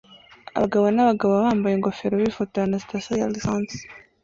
Abagabo 0.57 0.85
n'abagabo 0.91 1.33
bambaye 1.45 1.73
ingofero 1.75 2.13
bifotora 2.21 2.65
na 2.67 2.81
sitasiyo 2.83 3.13
ya 3.21 3.31
lisansi 3.33 3.77